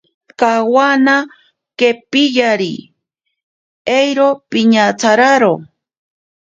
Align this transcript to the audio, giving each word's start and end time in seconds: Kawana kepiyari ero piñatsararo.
Kawana 0.39 1.15
kepiyari 1.77 2.73
ero 4.01 4.27
piñatsararo. 4.49 5.53